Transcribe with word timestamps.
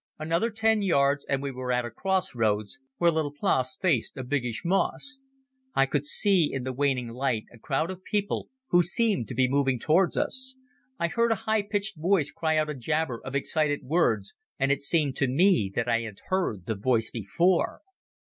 Another 0.17 0.49
ten 0.49 0.81
yards 0.81 1.25
and 1.25 1.43
we 1.43 1.51
were 1.51 1.71
at 1.71 1.85
a 1.85 1.91
cross 1.91 2.33
roads, 2.33 2.79
where 2.97 3.11
a 3.11 3.13
little 3.13 3.31
place 3.31 3.77
faced 3.79 4.17
a 4.17 4.23
biggish 4.23 4.63
mosque. 4.65 5.21
I 5.75 5.85
could 5.85 6.07
see 6.07 6.49
in 6.51 6.63
the 6.63 6.73
waning 6.73 7.09
light 7.09 7.45
a 7.53 7.59
crowd 7.59 7.91
of 7.91 8.03
people 8.03 8.49
who 8.69 8.81
seemed 8.81 9.27
to 9.27 9.35
be 9.35 9.47
moving 9.47 9.77
towards 9.77 10.17
us. 10.17 10.57
I 10.97 11.07
heard 11.07 11.31
a 11.31 11.35
high 11.45 11.61
pitched 11.61 11.97
voice 11.97 12.31
cry 12.31 12.57
out 12.57 12.67
a 12.67 12.73
jabber 12.73 13.21
of 13.23 13.35
excited 13.35 13.83
words, 13.83 14.33
and 14.57 14.71
it 14.71 14.81
seemed 14.81 15.15
to 15.17 15.27
me 15.27 15.71
that 15.75 15.87
I 15.87 16.01
had 16.01 16.17
heard 16.29 16.65
the 16.65 16.73
voice 16.73 17.11
before. 17.11 17.81